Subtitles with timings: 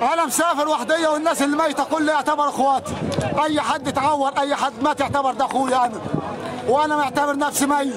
[0.00, 2.92] أنا مسافر وحديه والناس اللي ميته كلها يعتبر اخواتي
[3.44, 6.00] أي حد اتعور أي حد مات يعتبر ده اخويا أنا
[6.68, 7.94] وأنا معتبر نفسي ميت.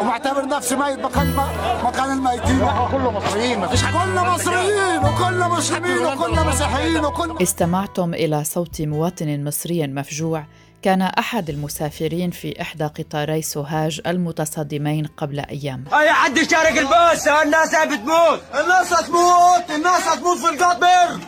[0.00, 1.36] ومعتبر نفسي ميت مكان
[1.84, 2.58] مكان الميتين.
[2.92, 9.44] كله مصريين مفيش حد كل مصريين وكل مسلمين وكل مسيحيين وكل استمعتم إلى صوت مواطن
[9.44, 10.44] مصري مفجوع
[10.82, 15.84] كان أحد المسافرين في إحدى قطاري سوهاج المتصادمين قبل أيام.
[15.92, 18.40] أي حد يشارك الباص الناس بتموت.
[18.60, 21.20] الناس هتموت الناس هتموت في القطر.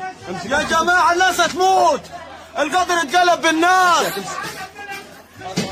[0.50, 2.00] يا جماعة الناس هتموت
[2.58, 4.12] القطر اتقلب بالناس.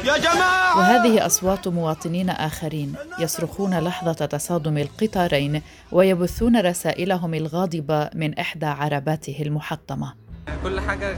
[0.04, 0.78] يا جماعة.
[0.78, 10.14] وهذه أصوات مواطنين آخرين يصرخون لحظة تصادم القطارين ويبثون رسائلهم الغاضبة من إحدى عرباته المحطمة.
[10.62, 11.16] كل حاجة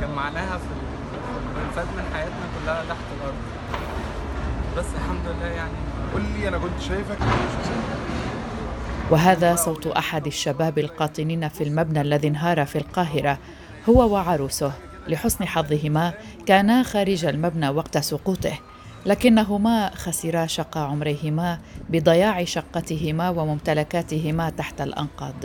[0.00, 0.64] جمعناها في
[1.76, 3.34] فات من حياتنا كلها تحت الأرض.
[4.76, 5.72] بس الحمد لله يعني.
[6.12, 7.18] قول لي أنا كنت شايفك.
[9.10, 13.38] وهذا صوت أحد الشباب القاطنين في المبنى الذي انهار في القاهرة
[13.88, 14.72] هو وعروسه.
[15.08, 16.12] لحسن حظهما
[16.46, 18.58] كانا خارج المبنى وقت سقوطه.
[19.06, 25.44] لكنهما خسرا شقى عمريهما بضياع شقتهما وممتلكاتهما تحت الأنقاض.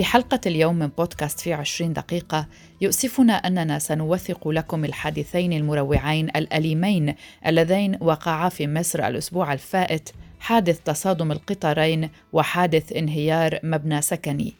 [0.00, 2.46] في حلقة اليوم من بودكاست في عشرين دقيقة
[2.80, 7.14] يؤسفنا أننا سنوثق لكم الحادثين المروعين الأليمين
[7.46, 14.54] اللذين وقعا في مصر الأسبوع الفائت حادث تصادم القطارين وحادث انهيار مبنى سكني.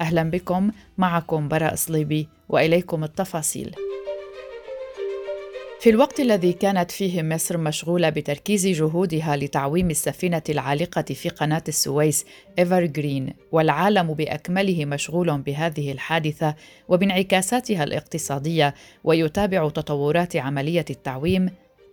[0.00, 3.74] أهلا بكم معكم براء صليبي وإليكم التفاصيل.
[5.80, 12.24] في الوقت الذي كانت فيه مصر مشغولة بتركيز جهودها لتعويم السفينة العالقة في قناة السويس
[12.58, 16.54] إيفر جرين والعالم بأكمله مشغول بهذه الحادثة
[16.88, 21.50] وبانعكاساتها الاقتصادية ويتابع تطورات عملية التعويم.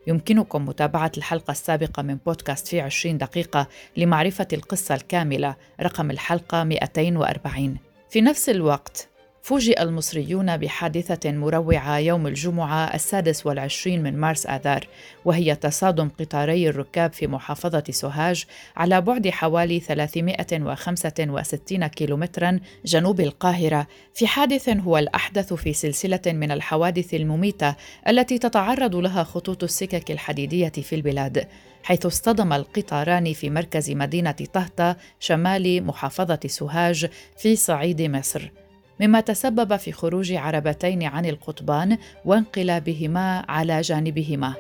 [0.08, 7.78] يمكنكم متابعة الحلقة السابقة من بودكاست في 20 دقيقة لمعرفة القصة الكاملة رقم الحلقة 240
[8.10, 9.10] في نفس الوقت
[9.46, 14.88] فوجئ المصريون بحادثة مروعة يوم الجمعة السادس والعشرين من مارس آذار
[15.26, 18.46] وهي تصادم قطاري الركاب في محافظة سوهاج
[18.76, 27.14] على بعد حوالي 365 كيلومترا جنوب القاهرة في حادث هو الأحدث في سلسلة من الحوادث
[27.14, 27.76] المميتة
[28.08, 31.48] التي تتعرض لها خطوط السكك الحديدية في البلاد
[31.84, 38.65] حيث اصطدم القطاران في مركز مدينة طهطا شمال محافظة سوهاج في صعيد مصر.
[39.00, 44.54] مما تسبب في خروج عربتين عن القضبان وانقلابهما على جانبهما.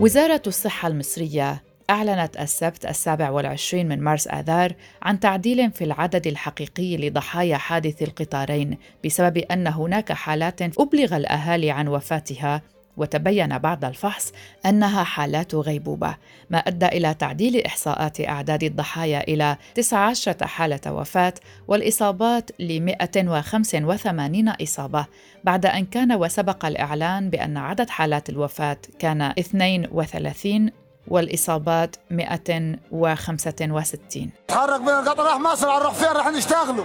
[0.00, 6.96] وزارة الصحة المصرية أعلنت السبت السابع والعشرين من مارس آذار عن تعديل في العدد الحقيقي
[6.96, 12.62] لضحايا حادث القطارين بسبب أن هناك حالات أبلغ الأهالي عن وفاتها
[12.96, 14.32] وتبين بعد الفحص
[14.66, 16.16] أنها حالات غيبوبة
[16.50, 21.34] ما أدى إلى تعديل إحصاءات أعداد الضحايا إلى 19 حالة وفاة
[21.68, 25.06] والإصابات ل 185 إصابة
[25.44, 30.70] بعد أن كان وسبق الإعلان بأن عدد حالات الوفاة كان 32
[31.08, 36.84] والإصابات 165 تحرك من القطر راح مصر هنروح فين راح نشتغلوا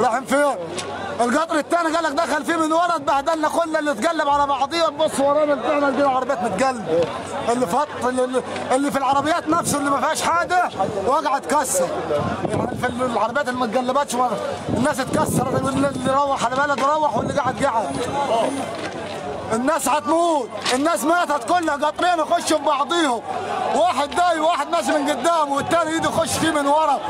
[0.00, 0.54] رايحين فين
[1.20, 5.20] القطر الثاني قال لك دخل فيه من ورا اتبهدلنا كلنا اللي اتقلب على بعضيه تبص
[5.20, 7.04] ورانا طلعنا لقينا العربيات متقلب
[7.52, 8.42] اللي فط اللي,
[8.72, 10.70] اللي في العربيات نفسه اللي ما فيهاش حاجة
[11.06, 11.88] وقع اتكسر
[12.48, 14.14] يعني في العربيات اللي ما اتقلبتش
[14.76, 17.96] الناس اتكسرت اللي روح على بلد روح واللي قاعد قاعد.
[19.52, 23.22] الناس هتموت الناس ماتت كلها قطرين يخشوا ببعضيهم.
[23.74, 27.00] واحد داي وواحد ماشي من قدام والتاني ايده يخش فيه من ورا.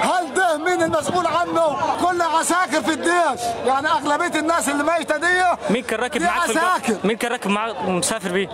[0.00, 5.42] هل ده مين المسؤول عنه؟ كلها عساكر في الجيش يعني أغلبية الناس اللي ميتة دي
[5.70, 6.96] مين كان راكب معاك في؟ عساكر.
[7.04, 8.48] مين كان راكب معاك مسافر بيه؟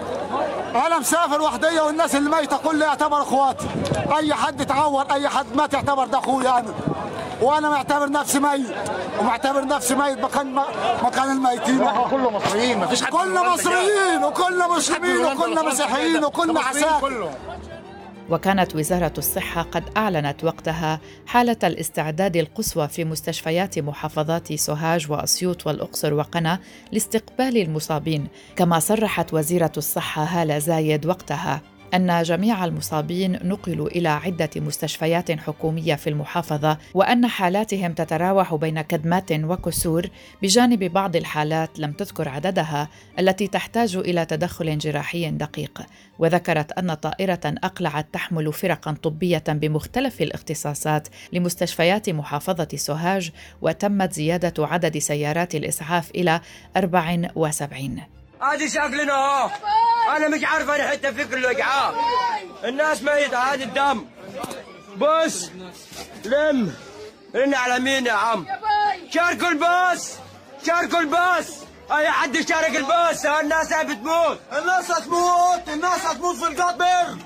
[0.86, 3.66] أنا مسافر وحديه والناس اللي ميتة كلها يعتبر أخواتي.
[4.16, 6.74] أي حد اتعور أي حد مات يعتبر ده أخويا أنا.
[7.42, 8.66] وأنا معتبر نفسي ميت.
[9.20, 10.54] ومعتبر نفسي ميت مكان
[11.02, 11.78] مكان الميتين.
[12.10, 17.30] كله مصريين مفيش حد كل مصريين وكل مسلمين وكل مسيحيين وكل عساكر.
[18.30, 26.14] وكانت وزارة الصحة قد أعلنت وقتها حالة الاستعداد القصوى في مستشفيات محافظات سوهاج وأسيوط والأقصر
[26.14, 26.58] وقنا
[26.92, 31.60] لاستقبال المصابين، كما صرحت وزيرة الصحة هالة زايد وقتها.
[31.94, 39.32] أن جميع المصابين نقلوا إلى عدة مستشفيات حكومية في المحافظة وأن حالاتهم تتراوح بين كدمات
[39.32, 40.06] وكسور
[40.42, 42.88] بجانب بعض الحالات لم تذكر عددها
[43.18, 45.82] التي تحتاج إلى تدخل جراحي دقيق.
[46.18, 53.30] وذكرت أن طائرة أقلعت تحمل فرقا طبية بمختلف الاختصاصات لمستشفيات محافظة سوهاج
[53.62, 56.40] وتمت زيادة عدد سيارات الإسعاف إلى
[56.76, 59.50] 74 هذه شكلنا اهو
[60.16, 61.94] أنا مش عارف أنا حتى فكر الوجعان
[62.64, 64.06] الناس ميتة هذه الدم.
[64.96, 65.50] بص
[66.24, 66.74] لم.
[67.34, 68.46] رن على مين يا عم؟
[69.14, 70.12] شاركوا الباص
[70.66, 71.46] شاركوا الباص
[71.92, 74.40] أي حد يشارك الباص الناس بتموت.
[74.52, 75.68] الناس هتموت.
[75.68, 77.16] الناس هتموت في القطر.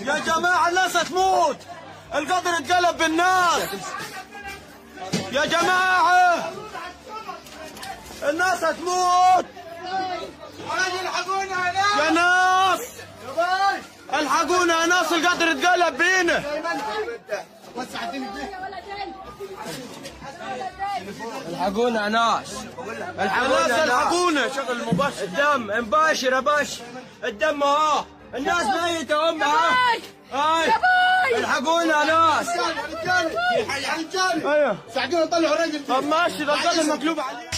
[0.00, 1.58] يا جماعة الناس هتموت.
[2.14, 3.68] القطر اتقلب بالناس.
[5.32, 6.52] يا جماعة.
[8.22, 9.46] الناس هتموت.
[11.98, 12.80] يا ناس.
[14.14, 16.42] الحقونا يا ناس القطر اتقلب بينا.
[21.48, 22.52] الحقونا يا ناس.
[23.18, 26.68] الحقونا الناس الحقونا شغل المباشر الدم مباشر يا باش.
[27.24, 28.04] الدم اهو
[28.34, 29.36] الناس ميتة اهو
[30.32, 30.72] هاي.
[31.38, 32.48] الحقونا يا ناس.
[34.46, 34.76] أيوه.
[34.94, 37.50] ساعدونا نطلعوا الراجل طب ماشي القطر مقلوب عليه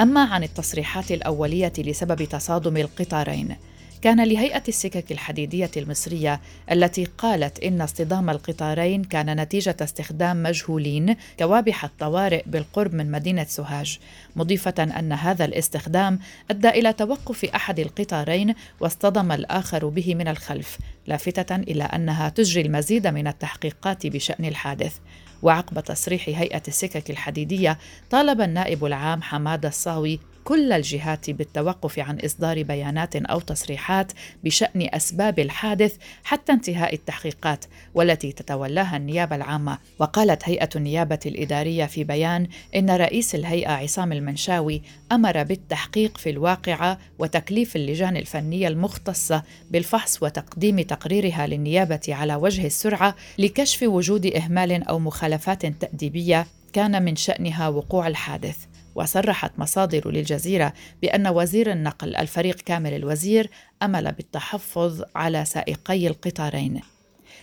[0.00, 3.56] أما عن التصريحات الأولية لسبب تصادم القطارين
[4.02, 6.40] كان لهيئة السكك الحديدية المصرية
[6.72, 13.98] التي قالت إن اصطدام القطارين كان نتيجة استخدام مجهولين كوابح الطوارئ بالقرب من مدينة سوهاج،
[14.36, 16.18] مضيفة أن هذا الاستخدام
[16.50, 23.06] أدى إلى توقف أحد القطارين واصطدم الآخر به من الخلف، لافتة إلى أنها تجري المزيد
[23.06, 24.98] من التحقيقات بشأن الحادث.
[25.42, 27.78] وعقب تصريح هيئة السكك الحديدية
[28.10, 34.12] طالب النائب العام حماد الصاوي كل الجهات بالتوقف عن إصدار بيانات أو تصريحات
[34.44, 37.64] بشأن أسباب الحادث حتى انتهاء التحقيقات
[37.94, 39.78] والتي تتولاها النيابة العامة.
[39.98, 42.46] وقالت هيئة النيابة الإدارية في بيان
[42.76, 50.80] إن رئيس الهيئة عصام المنشاوي أمر بالتحقيق في الواقعة وتكليف اللجان الفنية المختصة بالفحص وتقديم
[50.80, 58.06] تقريرها للنيابة على وجه السرعة لكشف وجود إهمال أو مخالفات تأديبية كان من شأنها وقوع
[58.06, 58.56] الحادث.
[58.98, 60.72] وصرحت مصادر للجزيرة
[61.02, 63.50] بأن وزير النقل الفريق كامل الوزير
[63.82, 66.80] أمل بالتحفظ على سائقي القطارين.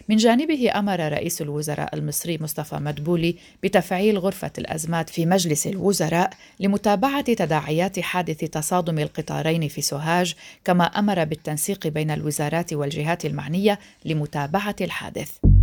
[0.10, 6.30] من جانبه أمر رئيس الوزراء المصري مصطفى مدبولي بتفعيل غرفة الأزمات في مجلس الوزراء
[6.60, 14.76] لمتابعة تداعيات حادث تصادم القطارين في سوهاج كما أمر بالتنسيق بين الوزارات والجهات المعنية لمتابعة
[14.82, 15.55] الحادث.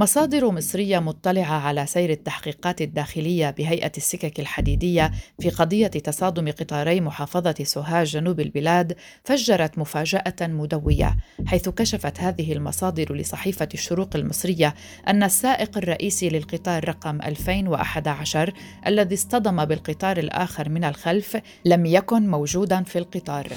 [0.00, 5.10] مصادر مصرية مطلعة على سير التحقيقات الداخلية بهيئة السكك الحديدية
[5.40, 11.16] في قضية تصادم قطاري محافظة سوهاج جنوب البلاد فجرت مفاجأة مدوية
[11.46, 14.74] حيث كشفت هذه المصادر لصحيفة الشروق المصرية
[15.08, 18.52] أن السائق الرئيسي للقطار رقم 2011
[18.86, 23.48] الذي اصطدم بالقطار الآخر من الخلف لم يكن موجودا في القطار.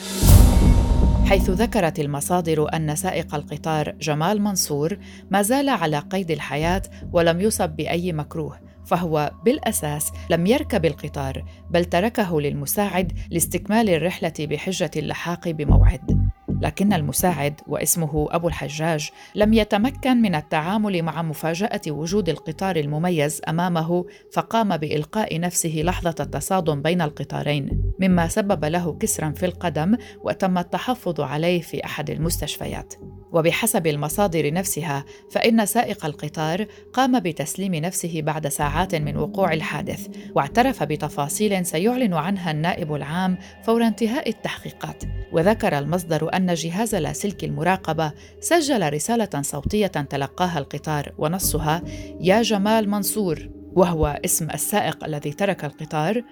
[1.33, 4.97] حيث ذكرت المصادر أن سائق القطار جمال منصور
[5.31, 6.81] ما زال على قيد الحياة
[7.13, 14.91] ولم يصب بأي مكروه فهو بالأساس لم يركب القطار بل تركه للمساعد لاستكمال الرحلة بحجة
[14.95, 16.29] اللحاق بموعد.
[16.61, 24.05] لكن المساعد واسمه أبو الحجاج لم يتمكن من التعامل مع مفاجأة وجود القطار المميز أمامه
[24.33, 27.82] فقام بإلقاء نفسه لحظة التصادم بين القطارين.
[27.99, 32.93] مما سبب له كسرا في القدم وتم التحفظ عليه في أحد المستشفيات.
[33.31, 40.83] وبحسب المصادر نفسها فإن سائق القطار قام بتسليم نفسه بعد ساعات من وقوع الحادث واعترف
[40.83, 45.03] بتفاصيل سيعلن عنها النائب العام فور انتهاء التحقيقات.
[45.31, 51.81] وذكر المصدر أن جهاز لاسلكي المراقبة سجل رسالة صوتية تلقاها القطار ونصها
[52.21, 56.23] يا جمال منصور وهو اسم السائق الذي ترك القطار.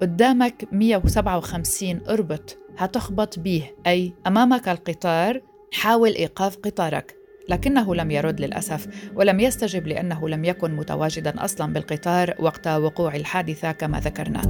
[0.00, 3.74] قدامك 157 اربط هتخبط بيه.
[3.86, 5.40] أي أمامك القطار
[5.72, 7.14] حاول إيقاف قطارك.
[7.48, 13.72] لكنه لم يرد للأسف ولم يستجب لأنه لم يكن متواجدا أصلا بالقطار وقت وقوع الحادثة
[13.72, 14.40] كما ذكرنا.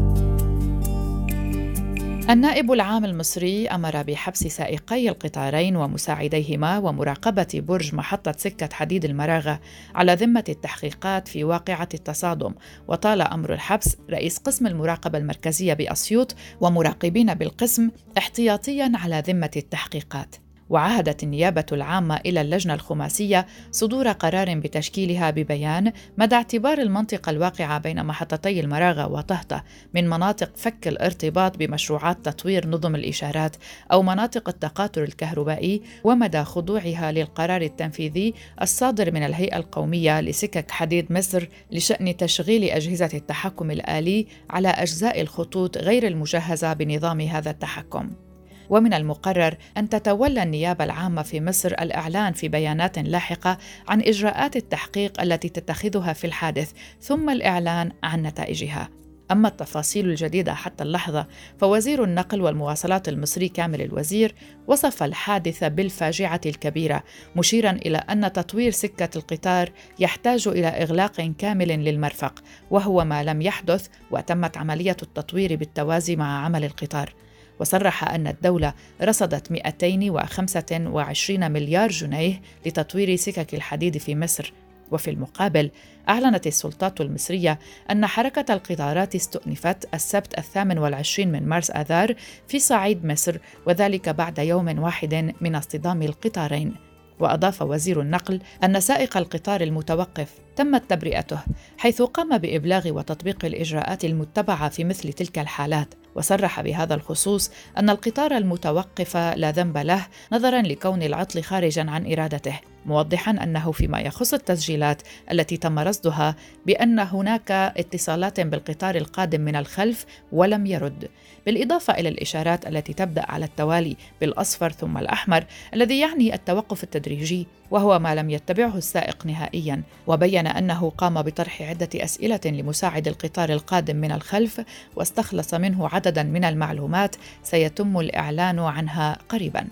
[2.29, 9.61] النائب العام المصري أمر بحبس سائقي القطارين ومساعديهما ومراقبة برج محطة سكة حديد المراغة
[9.95, 12.55] على ذمة التحقيقات في واقعة التصادم.
[12.89, 20.37] وطال أمر الحبس رئيس قسم المراقبة المركزية بأسيوط ومراقبين بالقسم احتياطيا على ذمة التحقيقات.
[20.71, 28.05] وعهدت النيابة العامة إلى اللجنة الخماسية صدور قرار بتشكيلها ببيان مدى اعتبار المنطقة الواقعة بين
[28.05, 33.57] محطتي المراغة وطهطة من مناطق فك الارتباط بمشروعات تطوير نظم الإشارات
[33.93, 41.49] أو مناطق التقاطر الكهربائي ومدى خضوعها للقرار التنفيذي الصادر من الهيئة القومية لسكك حديد مصر
[41.73, 48.30] لشأن تشغيل أجهزة التحكم الآلي على أجزاء الخطوط غير المجهزة بنظام هذا التحكم.
[48.71, 53.59] ومن المقرر أن تتولى النيابة العامة في مصر الإعلان في بيانات لاحقة
[53.89, 58.89] عن إجراءات التحقيق التي تتخذها في الحادث ثم الإعلان عن نتائجها.
[59.31, 61.27] أما التفاصيل الجديدة حتى اللحظة
[61.59, 64.35] فوزير النقل والمواصلات المصري كامل الوزير
[64.67, 67.03] وصف الحادثة بالفاجعة الكبيرة
[67.37, 73.89] مشيرا إلى أن تطوير سكة القطار يحتاج إلى إغلاق كامل للمرفق وهو ما لم يحدث
[74.11, 77.15] وتمت عملية التطوير بالتوازي مع عمل القطار
[77.61, 84.53] وصرح أن الدولة رصدت 225 مليار جنيه لتطوير سكك الحديد في مصر.
[84.91, 85.71] وفي المقابل
[86.09, 87.59] أعلنت السلطات المصرية
[87.91, 92.15] أن حركة القطارات استؤنفت السبت الثامن والعشرين من مارس آذار
[92.49, 96.75] في صعيد مصر وذلك بعد يوم واحد من اصطدام القطارين.
[97.21, 101.39] وأضاف وزير النقل أن سائق القطار المتوقف تمت تبرئته
[101.79, 105.95] حيث قام بإبلاغ وتطبيق الإجراءات المتبعة في مثل تلك الحالات.
[106.15, 112.61] وصرح بهذا الخصوص أن القطار المتوقف لا ذنب له نظرا لكون العطل خارجا عن إرادته
[112.87, 116.37] موضحا أنه فيما يخص التسجيلات التي تم رصدها
[116.67, 121.09] بأن هناك اتصالات بالقطار القادم من الخلف ولم يرد.
[121.47, 127.99] بالإضافة إلى الإشارات التي تبدأ على التوالي بالأصفر ثم الأحمر الذي يعني التوقف التدريجي وهو
[127.99, 134.13] ما لم يتبعه السائق نهائيا وبين أنه قام بطرح عدة أسئلة لمساعد القطار القادم من
[134.13, 134.61] الخلف
[134.97, 139.69] واستخلص منه عددا من المعلومات سيتم الإعلان عنها قريبا.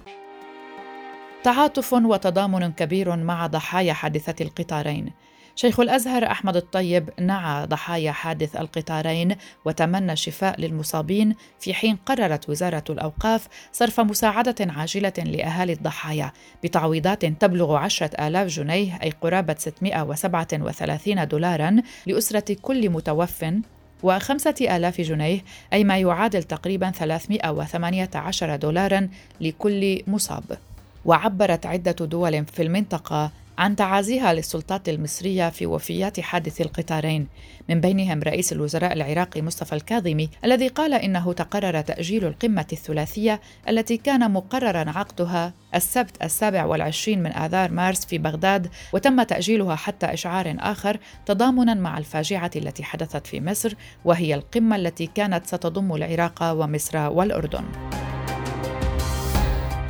[1.44, 5.12] تعاطف وتضامن كبير مع ضحايا حادثة القطارين.
[5.56, 12.84] شيخ الأزهر أحمد الطيب نعى ضحايا حادث القطارين وتمنى الشفاء للمصابين في حين قررت وزارة
[12.90, 16.32] الأوقاف صرف مساعدة عاجلة لأهالي الضحايا
[16.64, 23.44] بتعويضات تبلغ عشرة آلاف جنيه أي قرابة 637 دولارا لأسرة كل متوف
[24.02, 25.40] وخمسة آلاف جنيه
[25.72, 29.08] أي ما يعادل تقريبا 318 دولارا
[29.40, 30.44] لكل مصاب.
[31.04, 37.28] وعبرت عدة دول في المنطقة عن تعازيها للسلطات المصرية في وفيات حادث القطارين
[37.68, 43.96] من بينهم رئيس الوزراء العراقي مصطفى الكاظمي الذي قال إنه تقرر تأجيل القمة الثلاثية التي
[43.96, 50.56] كان مقررا عقدها السبت السابع والعشرين من آذار مارس في بغداد وتم تأجيلها حتى إشعار
[50.58, 53.74] آخر تضامنا مع الفاجعة التي حدثت في مصر
[54.04, 57.64] وهي القمة التي كانت ستضم العراق ومصر والأردن.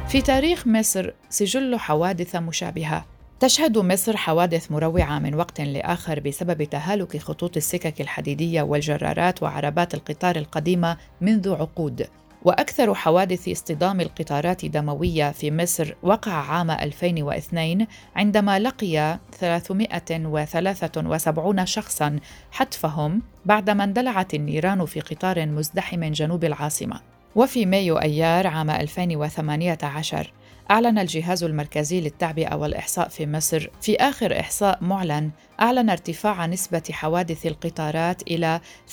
[0.08, 7.16] في تاريخ مصر سجل حوادث مشابهة تشهد مصر حوادث مروعة من وقت لآخر بسبب تهالك
[7.16, 12.06] خطوط السكك الحديدية والجرارات وعربات القطار القديمة منذ عقود.
[12.44, 23.22] وأكثر حوادث اصطدام القطارات دموية في مصر وقع عام 2002 عندما لقي 373 شخصا حتفهم
[23.44, 27.00] بعدما اندلعت النيران في قطار مزدحم جنوب العاصمة.
[27.36, 30.32] وفي مايو أيار عام 2018
[30.70, 37.46] أعلن الجهاز المركزي للتعبئة والإحصاء في مصر في آخر إحصاء معلن أعلن ارتفاع نسبة حوادث
[37.46, 38.92] القطارات إلى 43.6%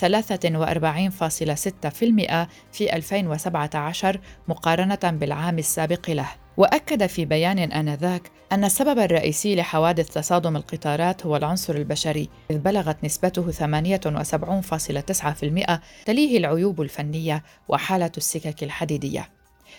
[2.71, 6.27] في 2017 مقارنة بالعام السابق له.
[6.57, 13.03] وأكد في بيان آنذاك أن السبب الرئيسي لحوادث تصادم القطارات هو العنصر البشري إذ بلغت
[13.03, 19.29] نسبته 78.9% تليه العيوب الفنية وحالة السكك الحديدية.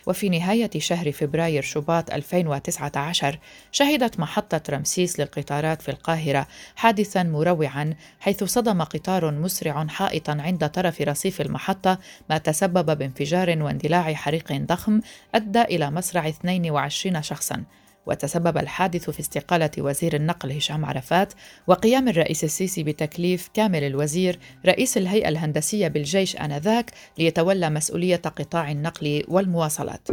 [0.06, 3.38] وفي نهاية شهر فبراير شباط 2019
[3.72, 11.00] شهدت محطة رمسيس للقطارات في القاهرة حادثا مروعا حيث صدم قطار مسرع حائطا عند طرف
[11.00, 11.98] رصيف المحطة
[12.30, 15.00] ما تسبب بانفجار واندلاع حريق ضخم
[15.34, 17.64] أدى إلى مصرع 22 شخصا.
[18.06, 21.32] وتسبب الحادث في استقالة وزير النقل هشام عرفات
[21.66, 29.24] وقيام الرئيس السيسي بتكليف كامل الوزير رئيس الهيئة الهندسية بالجيش آنذاك ليتولى مسؤولية قطاع النقل
[29.28, 30.08] والمواصلات.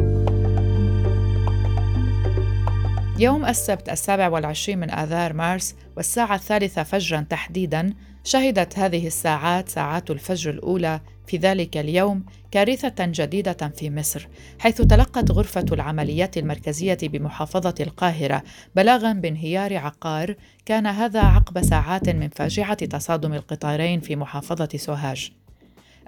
[3.18, 10.10] يوم السبت السابع والعشرين من آذار مارس والساعة الثالثة فجرا تحديدا شهدت هذه الساعات ساعات
[10.10, 14.28] الفجر الأولى في ذلك اليوم كارثة جديدة في مصر،
[14.58, 18.42] حيث تلقت غرفة العمليات المركزية بمحافظة القاهرة
[18.76, 20.34] بلاغا بانهيار عقار،
[20.66, 25.32] كان هذا عقب ساعات من فاجعة تصادم القطارين في محافظة سوهاج.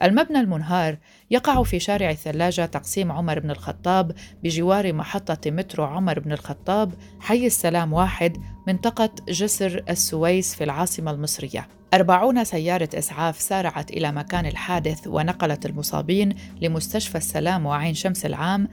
[0.02, 0.96] المبنى المنهار
[1.30, 4.12] يقع في شارع الثلاجة تقسيم عمر بن الخطاب
[4.44, 8.36] بجوار محطة مترو عمر بن الخطاب حي السلام واحد
[8.68, 11.68] منطقة جسر السويس في العاصمة المصرية.
[11.94, 18.68] أربعون سيارة إسعاف سارعت إلى مكان الحادث ونقلت المصابين لمستشفى السلام وعين شمس العام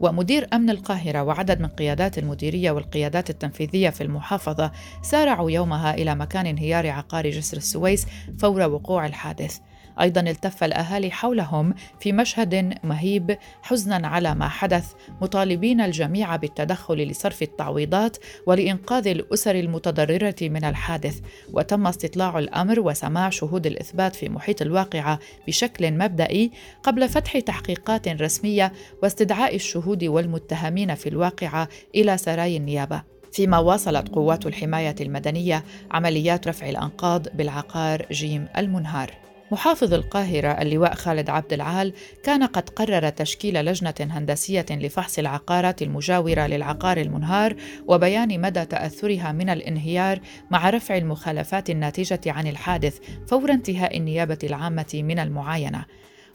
[0.00, 4.72] ومدير أمن القاهرة وعدد من قيادات المديرية والقيادات التنفيذية في المحافظة
[5.02, 8.06] سارعوا يومها إلى مكان انهيار عقار جسر السويس
[8.38, 9.58] فور وقوع الحادث.
[10.00, 14.92] أيضا التف الأهالي حولهم في مشهد مهيب حزنا على ما حدث
[15.22, 18.16] مطالبين الجميع بالتدخل لصرف التعويضات
[18.46, 21.20] ولإنقاذ الأسر المتضررة من الحادث.
[21.52, 26.50] وتم استطلاع الأمر وسماع شهود الإثبات في محيط الواقعة بشكل مبدئي
[26.82, 33.02] قبل فتح تحقيقات رسمية واستدعاء الشهود والمتهمين في الواقعة إلى سراي النيابة.
[33.32, 39.10] فيما واصلت قوات الحماية المدنية عمليات رفع الأنقاض بالعقار جيم المنهار.
[39.52, 41.92] محافظ القاهرة اللواء خالد عبد العال
[42.22, 49.50] كان قد قرر تشكيل لجنة هندسية لفحص العقارات المجاورة للعقار المنهار وبيان مدى تأثرها من
[49.50, 55.84] الانهيار مع رفع المخالفات الناتجة عن الحادث فور انتهاء النيابة العامة من المعاينة.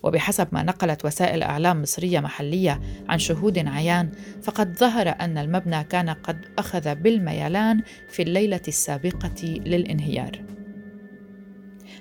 [0.03, 4.11] وبحسب ما نقلت وسائل إعلام مصرية محلية عن شهود عيان
[4.43, 10.54] فقد ظهر أن المبنى كان قد أخذ بالميلان في الليلة السابقة للانهيار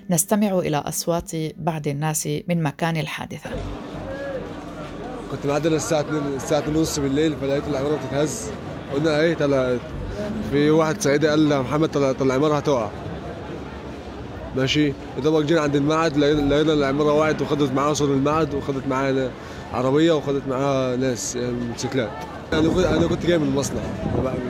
[0.09, 3.49] نستمع إلى أصوات بعض الناس من مكان الحادثة.
[5.31, 8.49] كنت معدل الساعة 2 الساعة 2 ونص بالليل فلقيت العمارة بتتهز.
[8.93, 9.79] قلنا إيه طلعت
[10.51, 12.89] في واحد صعيدي قال يا محمد طلع طلع العمارة هتقع.
[14.55, 14.93] ماشي.
[15.23, 19.31] دوبك جينا عند المعهد لقينا العمارة وقعت وخدت معاها صور المعهد وخدت معاها
[19.73, 22.09] عربية وخدت معاها ناس يعني موتوسيكلات.
[22.53, 23.81] أنا كنت أنا كنت جاي من المصنع.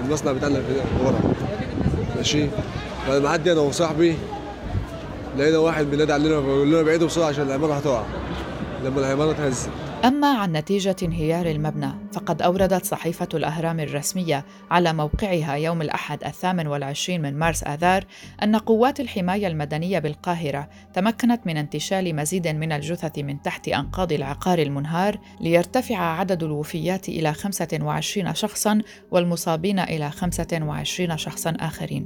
[0.05, 0.62] المصنع بتاعنا
[1.03, 1.19] ورا.
[2.15, 2.47] ماشي.
[3.07, 4.15] فمعدي أنا وصاحبي
[5.37, 8.03] لقينا واحد بينادي علينا بيقول لنا بعيدوا بسرعة عشان العمارة هتقع.
[8.85, 9.69] لما العمارة اتهزت
[10.05, 16.67] أما عن نتيجة انهيار المبنى فقد أوردت صحيفة الأهرام الرسمية على موقعها يوم الأحد الثامن
[16.67, 18.03] والعشرين من مارس آذار
[18.43, 24.59] أن قوات الحماية المدنية بالقاهرة تمكنت من انتشال مزيد من الجثث من تحت أنقاض العقار
[24.59, 32.05] المنهار ليرتفع عدد الوفيات إلى 25 شخصاً والمصابين إلى 25 شخصاً آخرين.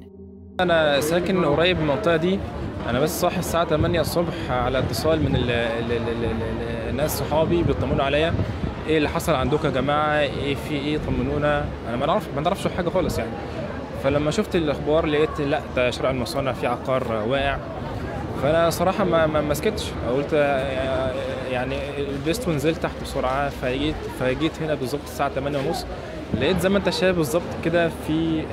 [0.60, 2.40] أنا ساكن قريب من المنطقة دي.
[2.88, 6.32] أنا بس صاحي الساعة 8 الصبح على اتصال من ال ال ال
[6.90, 8.34] الناس صحابي بيطمنوا عليا.
[8.88, 11.66] إيه اللي حصل عندكم يا جماعة؟ إيه في إيه؟ طمنونا.
[11.90, 13.32] أنا ما نعرف ما نعرفش حاجة خالص يعني.
[14.04, 17.58] فلما شفت الأخبار لقيت لأ ده شارع المصانع في عقار واقع.
[18.44, 19.86] فأنا صراحة ما ما سكتش.
[20.16, 20.34] قلت
[21.52, 23.50] يعني لبست ونزلت تحت بسرعة.
[23.50, 25.86] فجيت فجيت هنا بالظبط الساعة 8 ونص.
[26.34, 28.44] لقيت زي ما أنت شايف بالظبط كده في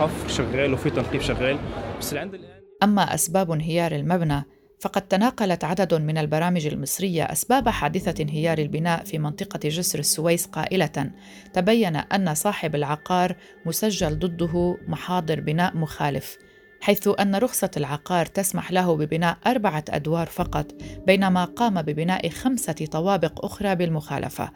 [0.00, 1.56] حفر شغال وفي تنقيب شغال.
[2.00, 4.44] بس عند الآن أما أسباب انهيار المبنى
[4.80, 11.10] فقد تناقلت عدد من البرامج المصرية أسباب حادثة انهيار البناء في منطقة جسر السويس قائلة:
[11.52, 16.38] تبين أن صاحب العقار مسجل ضده محاضر بناء مخالف،
[16.80, 20.74] حيث أن رخصة العقار تسمح له ببناء أربعة أدوار فقط،
[21.06, 24.50] بينما قام ببناء خمسة طوابق أخرى بالمخالفة.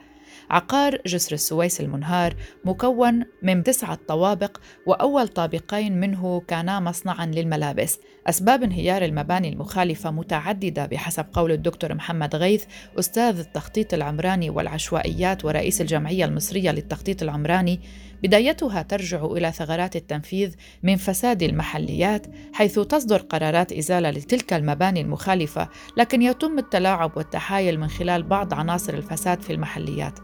[0.50, 7.98] عقار جسر السويس المنهار مكون من تسعة طوابق وأول طابقين منه كانا مصنعا للملابس.
[8.26, 12.64] أسباب انهيار المباني المخالفة متعددة بحسب قول الدكتور محمد غيث
[12.98, 17.80] أستاذ التخطيط العمراني والعشوائيات ورئيس الجمعية المصرية للتخطيط العمراني.
[18.22, 25.68] بدايتها ترجع إلى ثغرات التنفيذ من فساد المحليات حيث تصدر قرارات إزالة لتلك المباني المخالفة
[25.96, 30.18] لكن يتم التلاعب والتحايل من خلال بعض عناصر الفساد في المحليات.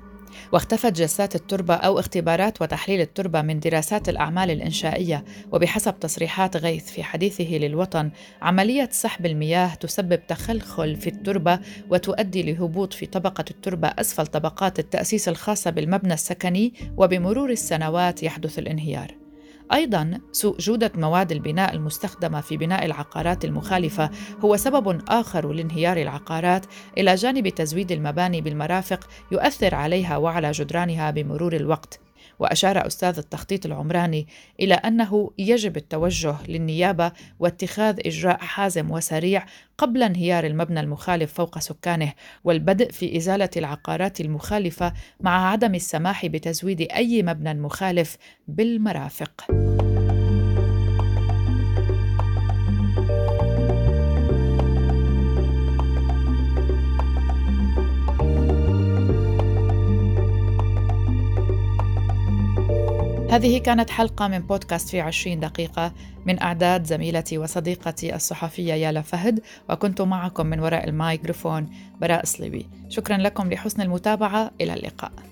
[0.52, 5.24] واختفت جسات التربة أو اختبارات وتحليل التربة من دراسات الأعمال الإنشائية.
[5.52, 8.10] وبحسب تصريحات غيث في حديثه للوطن
[8.42, 11.60] عملية سحب المياه تسبب تخلخل في التربة
[11.90, 16.74] وتؤدي لهبوط في طبقة التربة أسفل طبقات التأسيس الخاصة بالمبنى السكني.
[16.96, 19.21] وبمرور السنوات يحدث الانهيار.
[19.72, 24.11] أيضا سوء جودة مواد البناء المستخدمة في بناء العقارات المخالفة
[24.44, 26.66] هو سبب آخر لانهيار العقارات.
[26.98, 32.01] إلى جانب تزويد المباني بالمرافق يؤثر عليها وعلى جدرانها بمرور الوقت.
[32.42, 34.26] وأشار أستاذ التخطيط العمراني
[34.61, 39.46] إلى أنه يجب التوجه للنيابة واتخاذ إجراء حازم وسريع
[39.78, 42.12] قبل انهيار المبنى المخالف فوق سكانه
[42.44, 48.16] والبدء في إزالة العقارات المخالفة مع عدم السماح بتزويد أي مبنى مخالف
[48.48, 49.46] بالمرافق.
[63.32, 65.92] هذه كانت حلقة من بودكاست في عشرين دقيقة
[66.26, 69.40] من أعداد زميلتي وصديقتي الصحفية يالا فهد
[69.70, 74.50] وكنت معكم من وراء الميكروفون براء صليبي شكرا لكم لحسن المتابعة.
[74.60, 75.31] إلى اللقاء.